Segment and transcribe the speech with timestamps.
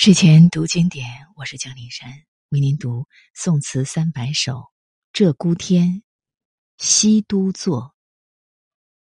[0.00, 1.04] 睡前读经典，
[1.34, 2.08] 我是江林山，
[2.50, 3.04] 为您读
[3.34, 4.52] 宋词三百首
[5.12, 5.88] 《鹧鸪天》。
[6.78, 7.92] 西都作，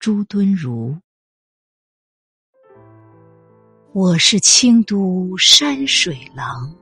[0.01, 0.99] 朱敦儒。
[3.93, 6.75] 我是清都山水郎，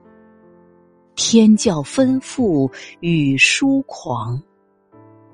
[1.14, 4.42] 天教吩咐语疏狂，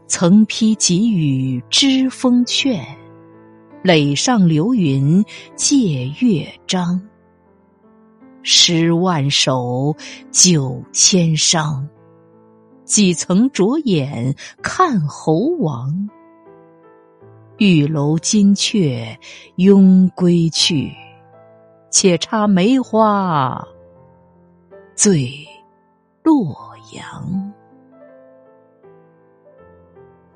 [0.09, 2.85] 曾批给予知风劝，
[3.85, 5.25] 垒上流云
[5.55, 7.01] 借月章。
[8.49, 9.97] 诗万首，
[10.31, 11.85] 酒千觞，
[12.85, 16.09] 几曾着眼看侯王？
[17.59, 19.17] 玉楼金阙
[19.57, 20.93] 拥归去，
[21.90, 23.67] 且插梅花
[24.95, 25.45] 醉
[26.23, 26.57] 洛
[26.95, 27.53] 阳。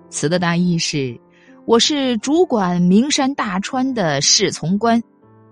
[0.08, 1.16] 词的大意是：
[1.64, 5.00] 我是主管名山大川的侍从官。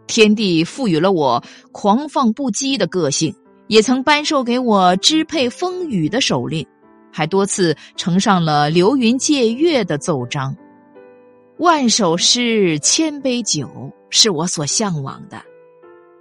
[0.09, 1.41] 天地赋予了我
[1.71, 3.33] 狂放不羁的个性，
[3.69, 6.67] 也曾颁授给我支配风雨的手令，
[7.13, 10.57] 还多次呈上了流云借月的奏章。
[11.59, 13.69] 万首诗，千杯酒，
[14.11, 15.41] 是我所向往的。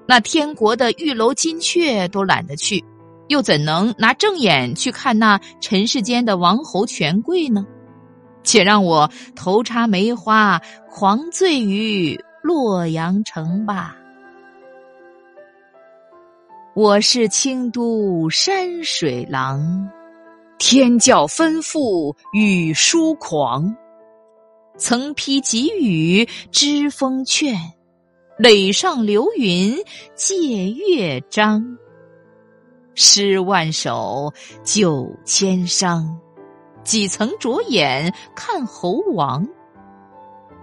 [0.06, 2.84] 那天国的玉楼金阙都懒得去，
[3.30, 7.66] 又怎能拿正眼去看那尘世间的王侯权贵呢？
[8.44, 12.20] 且让我头插梅花，狂醉于。
[12.44, 13.98] 洛阳城吧，
[16.76, 19.90] 我是清都山水郎，
[20.58, 23.76] 天教吩咐语疏狂，
[24.78, 27.56] 曾批给予知风劝，
[28.38, 29.76] 垒上流云
[30.16, 31.78] 借月章。
[32.94, 36.06] 诗万首，酒千觞，
[36.84, 39.46] 几曾着眼看侯王？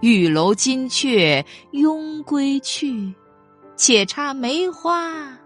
[0.01, 3.13] 玉楼金阙拥归去，
[3.75, 5.37] 且插梅花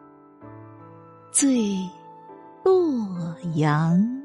[1.32, 1.78] 醉
[2.64, 3.08] 洛
[3.56, 4.19] 阳。